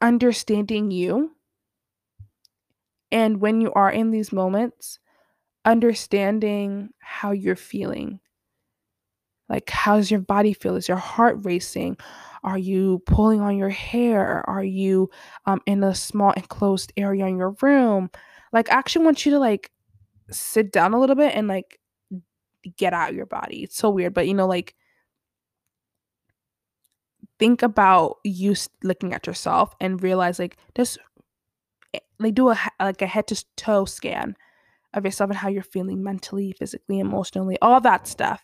[0.00, 1.32] understanding you?
[3.12, 4.98] And when you are in these moments,
[5.64, 8.20] understanding how you're feeling
[9.50, 10.76] like, how's your body feel?
[10.76, 11.96] Is your heart racing?
[12.44, 14.48] Are you pulling on your hair?
[14.48, 15.10] Are you
[15.44, 18.10] um, in a small enclosed area in your room?
[18.52, 19.72] Like, I actually want you to like
[20.30, 21.80] sit down a little bit and like
[22.76, 23.64] get out your body.
[23.64, 24.76] It's so weird, but you know, like
[27.40, 30.98] think about you looking at yourself and realize like just
[32.20, 34.36] like do a like a head to toe scan
[34.94, 38.42] of yourself and how you're feeling mentally, physically, emotionally, all that stuff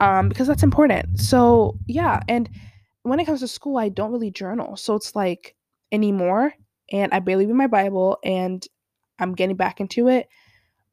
[0.00, 1.20] um, because that's important.
[1.20, 2.48] So yeah, and
[3.02, 5.54] when it comes to school, I don't really journal, so it's like
[5.92, 6.54] anymore,
[6.90, 8.66] and I barely read my Bible, and
[9.18, 10.28] I'm getting back into it,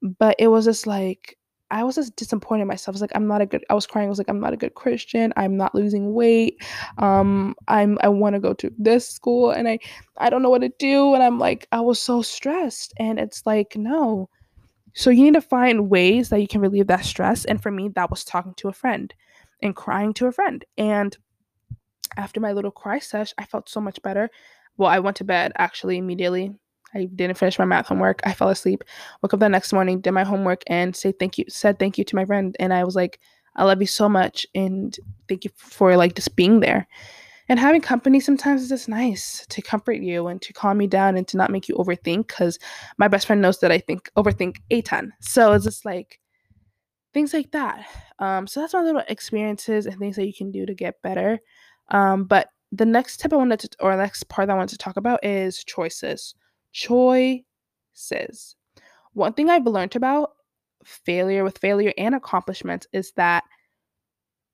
[0.01, 1.37] but it was just like
[1.71, 2.93] I was just disappointed in myself.
[2.93, 3.65] I was like, I'm not a good.
[3.69, 4.07] I was crying.
[4.07, 5.34] I was like, I'm not a good Christian.
[5.38, 6.62] I'm not losing weight.
[6.99, 7.97] Um, I'm.
[8.01, 9.79] I want to go to this school, and I,
[10.17, 11.13] I don't know what to do.
[11.15, 14.29] And I'm like, I was so stressed, and it's like, no,
[14.93, 17.45] so you need to find ways that you can relieve that stress.
[17.45, 19.13] And for me, that was talking to a friend
[19.62, 20.65] and crying to a friend.
[20.77, 21.17] And
[22.17, 24.29] after my little cry sesh, I felt so much better.
[24.77, 26.53] Well, I went to bed actually immediately.
[26.93, 28.21] I didn't finish my math homework.
[28.25, 28.84] I fell asleep.
[29.21, 31.45] Woke up the next morning, did my homework, and say thank you.
[31.47, 33.19] Said thank you to my friend, and I was like,
[33.56, 36.88] "I love you so much, and thank you for like just being there."
[37.49, 41.17] And having company sometimes is just nice to comfort you and to calm you down
[41.17, 42.27] and to not make you overthink.
[42.27, 42.58] Because
[42.97, 45.12] my best friend knows that I think overthink a ton.
[45.19, 46.19] So it's just like
[47.13, 47.86] things like that.
[48.19, 51.39] Um, so that's my little experiences and things that you can do to get better.
[51.89, 54.97] Um, but the next tip I wanted to, or next part I wanted to talk
[54.97, 56.36] about is choices.
[56.71, 58.55] Choices.
[59.13, 60.31] One thing I've learned about
[60.84, 63.43] failure with failure and accomplishments is that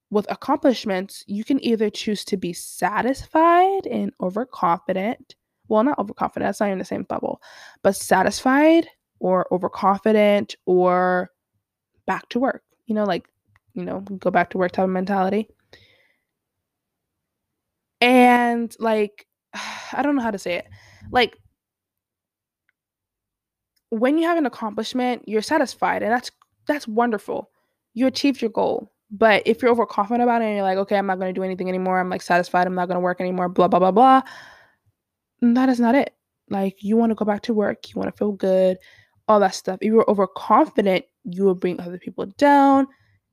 [0.10, 5.36] with accomplishments, you can either choose to be satisfied and overconfident.
[5.68, 7.42] Well, not overconfident, that's not in the same bubble,
[7.84, 8.88] but satisfied
[9.20, 11.32] or overconfident or
[12.06, 12.64] back to work.
[12.86, 13.28] You know, like,
[13.74, 15.50] you know, go back to work type of mentality.
[18.00, 19.28] And like,
[19.94, 20.68] I don't know how to say it.
[21.12, 21.38] Like,
[23.90, 26.32] when you have an accomplishment, you're satisfied, and that's
[26.68, 27.50] that's wonderful.
[27.94, 31.08] You achieved your goal but if you're overconfident about it and you're like, okay, I'm
[31.08, 33.48] not going to do anything anymore, I'm like satisfied, I'm not going to work anymore,
[33.50, 34.22] blah, blah, blah, blah,
[35.42, 36.14] that is not it.
[36.50, 38.78] Like, you want to go back to work, you want to feel good,
[39.28, 39.80] all that stuff.
[39.82, 42.88] If you're overconfident, you will bring other people down.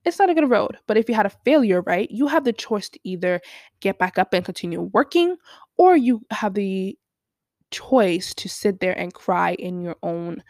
[0.05, 0.77] It's not a good road.
[0.87, 3.41] But if you had a failure, right, you have the choice to either
[3.79, 5.35] get back up and continue working,
[5.77, 6.97] or you have the
[7.75, 10.43] choice to sit there and cry in your own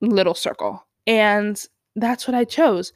[0.00, 0.86] little circle.
[1.06, 1.60] And
[1.96, 2.92] that's what I chose.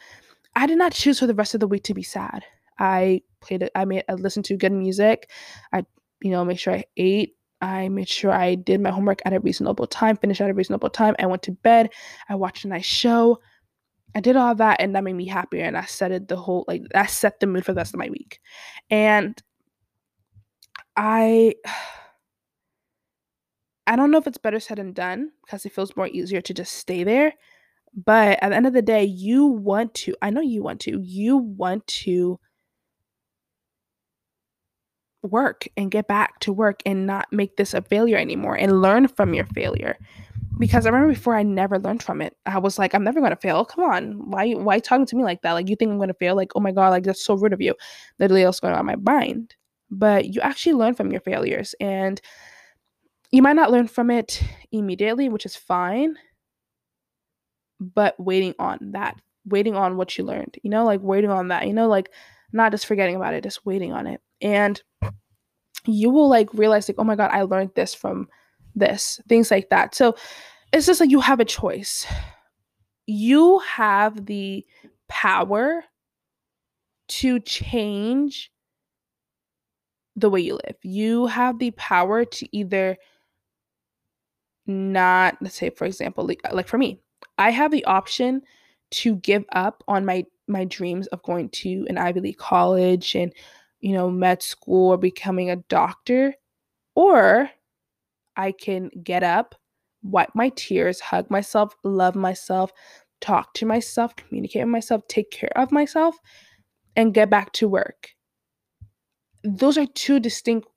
[0.55, 2.45] I did not choose for the rest of the week to be sad.
[2.79, 3.73] I played it.
[3.75, 4.05] I made.
[4.09, 5.31] I listened to good music.
[5.73, 5.85] I,
[6.21, 7.37] you know, make sure I ate.
[7.61, 10.91] I made sure I did my homework at a reasonable time, finished at a reasonable
[10.91, 11.15] time.
[11.19, 11.91] I went to bed.
[12.29, 13.41] I watched a nice show.
[14.15, 15.65] I did all that, and that made me happier.
[15.65, 18.01] And I set it the whole like that set the mood for the rest of
[18.01, 18.41] my week.
[18.91, 19.41] And
[20.97, 21.55] I,
[23.93, 26.55] I don't know if it's better said than done because it feels more easier to
[26.55, 27.35] just stay there.
[27.95, 30.99] But at the end of the day, you want to, I know you want to,
[31.03, 32.41] you want to
[35.23, 39.09] work and get back to work and not make this a failure anymore and learn
[39.09, 39.99] from your failure.
[40.59, 42.35] Because I remember before I never learned from it.
[42.47, 43.67] I was like, I'm never gonna fail.
[43.67, 44.31] Come on.
[44.31, 45.53] Why why talking to me like that?
[45.53, 46.35] Like you think I'm gonna fail?
[46.35, 47.75] Like, oh my god, like that's so rude of you.
[48.19, 49.55] Literally what's going on my mind.
[49.91, 52.19] But you actually learn from your failures and
[53.33, 56.17] you might not learn from it immediately, which is fine
[57.81, 61.67] but waiting on that, waiting on what you learned, you know, like waiting on that,
[61.67, 62.11] you know, like
[62.53, 64.21] not just forgetting about it, just waiting on it.
[64.41, 64.81] And
[65.85, 68.29] you will like realize, like, oh my God, I learned this from
[68.77, 69.97] this, things like that.
[69.97, 70.15] So
[70.73, 72.07] it's just like you have a choice.
[73.07, 74.65] you have the
[75.09, 75.85] power
[77.09, 78.51] to change
[80.17, 80.77] the way you live.
[80.83, 82.97] You have the power to either
[84.73, 87.01] not, let's say, for example, like for me,
[87.39, 88.43] I have the option
[88.93, 93.33] to give up on my my dreams of going to an Ivy League college and
[93.81, 96.35] you know med school or becoming a doctor
[96.95, 97.51] or
[98.37, 99.55] I can get up,
[100.03, 102.71] wipe my tears, hug myself, love myself,
[103.21, 106.19] talk to myself, communicate with myself, take care of myself
[106.97, 108.11] and get back to work.
[109.45, 110.69] Those are two distinct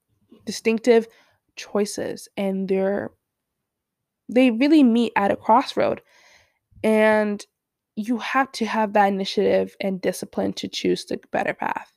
[0.45, 1.07] distinctive
[1.55, 3.11] choices and they're
[4.29, 6.01] they really meet at a crossroad.
[6.83, 7.45] And
[7.95, 11.91] you have to have that initiative and discipline to choose the better path.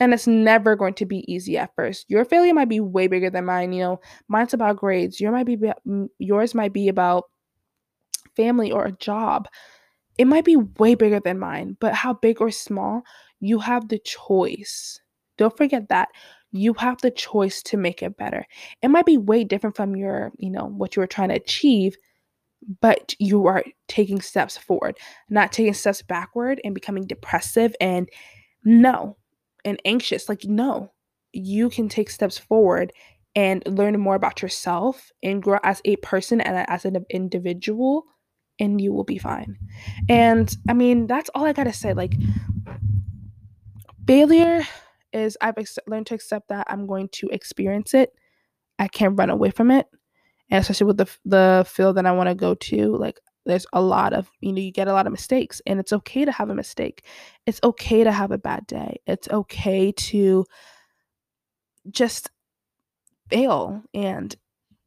[0.00, 2.06] And it's never going to be easy at first.
[2.08, 3.72] Your failure might be way bigger than mine.
[3.72, 5.20] You know, mine's about grades.
[5.20, 7.24] Your might be mm, yours might be about
[8.36, 9.48] family or a job.
[10.16, 13.02] It might be way bigger than mine, but how big or small,
[13.40, 15.00] you have the choice.
[15.38, 16.08] Don't forget that.
[16.52, 18.46] You have the choice to make it better.
[18.82, 21.96] It might be way different from your, you know, what you were trying to achieve,
[22.80, 24.98] but you are taking steps forward,
[25.30, 28.08] not taking steps backward and becoming depressive and
[28.64, 29.16] no,
[29.64, 30.28] and anxious.
[30.28, 30.92] Like, no,
[31.32, 32.92] you can take steps forward
[33.34, 38.04] and learn more about yourself and grow as a person and as an individual,
[38.58, 39.56] and you will be fine.
[40.08, 41.92] And I mean, that's all I gotta say.
[41.92, 42.14] Like,
[44.06, 44.62] failure
[45.12, 48.12] is I've ex- learned to accept that I'm going to experience it.
[48.78, 49.86] I can't run away from it.
[50.50, 53.80] And especially with the the field that I want to go to, like there's a
[53.80, 56.50] lot of you know you get a lot of mistakes and it's okay to have
[56.50, 57.04] a mistake.
[57.46, 59.00] It's okay to have a bad day.
[59.06, 60.46] It's okay to
[61.90, 62.30] just
[63.30, 63.82] fail.
[63.92, 64.34] And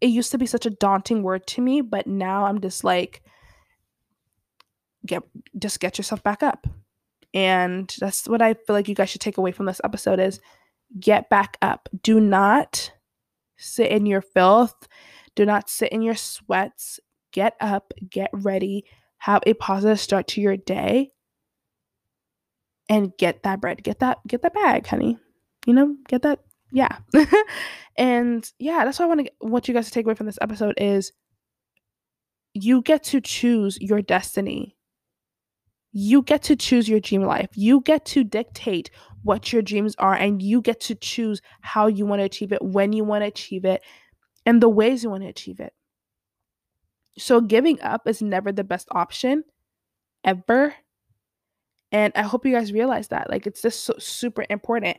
[0.01, 3.21] it used to be such a daunting word to me but now i'm just like
[5.05, 5.23] get
[5.57, 6.67] just get yourself back up
[7.33, 10.39] and that's what i feel like you guys should take away from this episode is
[10.99, 12.91] get back up do not
[13.57, 14.87] sit in your filth
[15.35, 16.99] do not sit in your sweats.
[17.31, 18.85] Get up, get ready,
[19.19, 21.11] have a positive start to your day
[22.89, 23.83] and get that bread.
[23.83, 25.17] Get that get that bag, honey.
[25.65, 26.39] You know, get that
[26.73, 26.97] yeah.
[27.97, 30.39] and yeah, that's what I want to want you guys to take away from this
[30.41, 31.13] episode is
[32.53, 34.75] you get to choose your destiny.
[35.91, 37.49] You get to choose your dream life.
[37.53, 38.89] You get to dictate
[39.23, 42.61] what your dreams are and you get to choose how you want to achieve it,
[42.61, 43.83] when you want to achieve it,
[44.45, 45.73] and the ways you want to achieve it.
[47.17, 49.43] So, giving up is never the best option
[50.23, 50.73] ever.
[51.91, 53.29] And I hope you guys realize that.
[53.29, 54.97] Like, it's just so super important.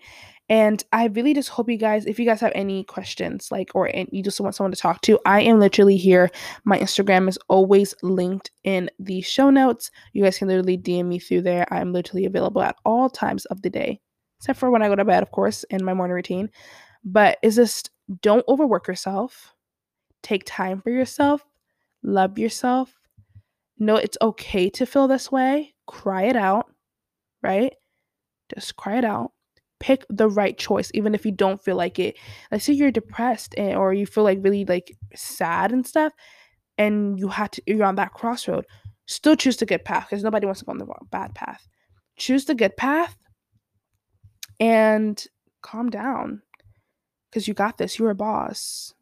[0.53, 3.91] And I really just hope you guys, if you guys have any questions, like, or
[4.11, 6.31] you just want someone to talk to, I am literally here.
[6.65, 9.91] My Instagram is always linked in the show notes.
[10.13, 11.67] You guys can literally DM me through there.
[11.73, 13.99] I'm literally available at all times of the day,
[14.41, 16.51] except for when I go to bed, of course, in my morning routine.
[17.03, 17.89] But it's just
[18.21, 19.55] don't overwork yourself.
[20.23, 21.43] Take time for yourself.
[22.03, 22.95] Love yourself.
[23.79, 25.73] Know it's okay to feel this way.
[25.87, 26.67] Cry it out,
[27.43, 27.73] right?
[28.55, 29.32] Just cry it out.
[29.83, 32.17] Pick the right choice, even if you don't feel like it.
[32.53, 36.13] Let's say you're depressed and, or you feel like really like sad and stuff,
[36.79, 38.65] and you had to you're on that crossroad.
[39.07, 41.67] Still choose the good path because nobody wants to go on the bad path.
[42.17, 43.17] Choose the good path
[44.61, 45.27] and
[45.63, 46.43] calm down
[47.29, 47.99] because you got this.
[47.99, 48.95] You're a boss.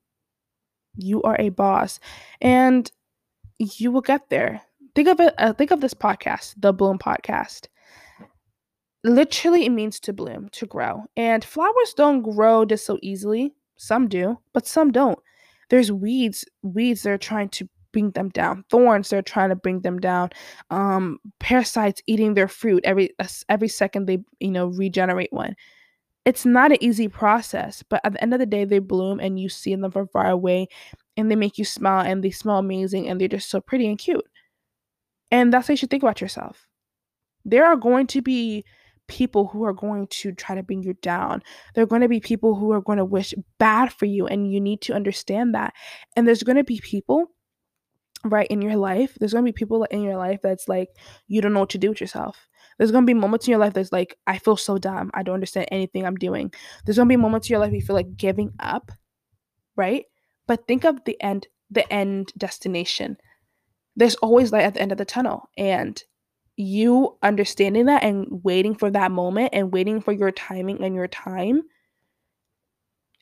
[0.97, 2.01] You are a boss,
[2.41, 2.91] and
[3.59, 4.63] you will get there.
[4.95, 5.35] Think of it.
[5.37, 7.69] Uh, think of this podcast, the Bloom Podcast.
[9.03, 13.55] Literally, it means to bloom, to grow, and flowers don't grow just so easily.
[13.77, 15.19] Some do, but some don't.
[15.71, 18.65] There's weeds, weeds that are trying to bring them down.
[18.71, 20.31] Thorns they're trying to bring them down.
[20.71, 23.11] Um, parasites eating their fruit every
[23.49, 25.57] every second they you know regenerate one
[26.25, 29.39] it's not an easy process, but at the end of the day, they bloom and
[29.41, 30.69] you see them from far away
[31.17, 33.99] and they make you smile and they smell amazing and they're just so pretty and
[33.99, 34.25] cute.
[35.31, 36.67] And that's how you should think about yourself.
[37.45, 38.65] There are going to be
[39.11, 41.43] people who are going to try to bring you down.
[41.75, 44.51] There are going to be people who are going to wish bad for you, and
[44.51, 45.75] you need to understand that.
[46.17, 47.27] And there's going to be people
[48.25, 49.17] right in your life.
[49.19, 50.89] There's going to be people in your life that's like,
[51.27, 52.47] you don't know what to do with yourself.
[52.81, 55.11] There's gonna be moments in your life that's like, I feel so dumb.
[55.13, 56.51] I don't understand anything I'm doing.
[56.85, 58.91] There's gonna be moments in your life you feel like giving up,
[59.77, 60.07] right?
[60.47, 63.19] But think of the end, the end destination.
[63.97, 65.51] There's always light at the end of the tunnel.
[65.59, 66.03] And
[66.61, 71.09] you understanding that and waiting for that moment and waiting for your timing and your
[71.09, 71.63] time,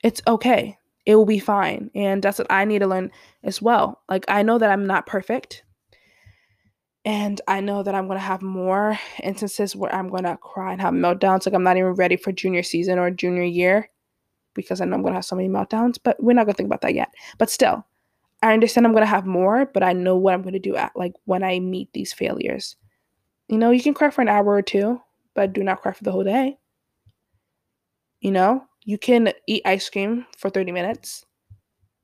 [0.02, 0.78] it's okay.
[1.06, 1.90] It will be fine.
[1.94, 3.10] And that's what I need to learn
[3.42, 4.02] as well.
[4.08, 5.64] Like, I know that I'm not perfect
[7.04, 10.72] And I know that I'm going to have more instances where I'm going to cry
[10.72, 11.46] and have meltdowns.
[11.46, 13.88] Like I'm not even ready for junior season or junior year
[14.54, 16.56] because I know I'm going to have so many meltdowns, but we're not going to
[16.56, 17.14] think about that yet.
[17.38, 17.86] But still,
[18.42, 20.76] I understand I'm going to have more, but I know what I'm going to do
[20.76, 22.76] at like when I meet these failures.
[23.48, 25.00] You know, you can cry for an hour or two,
[25.34, 26.58] but do not cry for the whole day.
[28.20, 31.24] You know, you can eat ice cream for 30 minutes,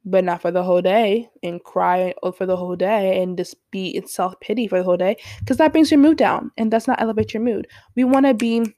[0.05, 3.89] but not for the whole day and cry for the whole day and just be
[3.89, 6.87] in self pity for the whole day because that brings your mood down and does
[6.87, 7.67] not elevate your mood.
[7.97, 8.75] We want to be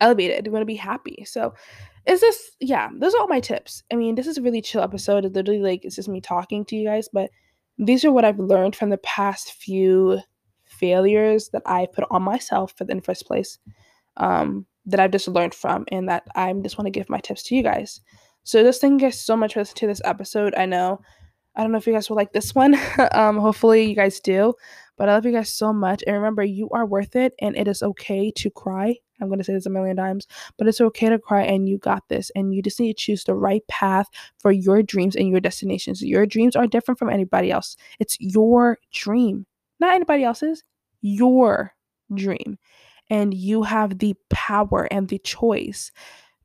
[0.00, 1.24] elevated, we want to be happy.
[1.24, 1.54] So,
[2.06, 3.82] is this, yeah, those are all my tips.
[3.92, 5.24] I mean, this is a really chill episode.
[5.24, 7.30] It's literally like it's just me talking to you guys, but
[7.78, 10.20] these are what I've learned from the past few
[10.80, 13.58] failures that I put on myself in the first place.
[14.16, 17.42] Um, that I've just learned from and that I just want to give my tips
[17.44, 18.00] to you guys.
[18.44, 20.54] So just thank you guys so much for listening to this episode.
[20.56, 21.00] I know
[21.56, 22.76] I don't know if you guys will like this one.
[23.12, 24.54] um, hopefully you guys do.
[24.96, 26.02] But I love you guys so much.
[26.06, 28.96] And remember, you are worth it and it is okay to cry.
[29.20, 30.26] I'm going to say this a million times,
[30.56, 32.30] but it's okay to cry and you got this.
[32.34, 34.06] And you just need to choose the right path
[34.38, 36.02] for your dreams and your destinations.
[36.02, 37.76] Your dreams are different from anybody else.
[37.98, 39.46] It's your dream,
[39.80, 40.62] not anybody else's,
[41.00, 41.74] your
[42.14, 42.58] dream.
[43.08, 45.90] And you have the power and the choice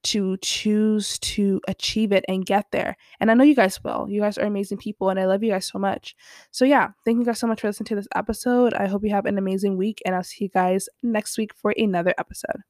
[0.06, 2.96] to choose to achieve it and get there.
[3.20, 4.08] And I know you guys will.
[4.08, 6.16] You guys are amazing people and I love you guys so much.
[6.52, 8.76] So, yeah, thank you guys so much for listening to this episode.
[8.76, 11.74] I hope you have an amazing week and I'll see you guys next week for
[11.76, 12.62] another episode.